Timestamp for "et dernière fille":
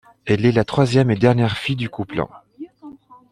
1.11-1.75